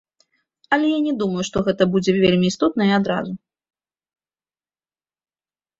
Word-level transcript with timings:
Але 0.77 0.87
я 0.97 1.01
не 1.07 1.13
думаю, 1.21 1.43
што 1.51 1.57
гэта 1.69 1.83
будзе 1.97 2.11
вельмі 2.23 2.45
істотна 2.55 2.91
і 2.93 2.95
адразу. 2.99 3.39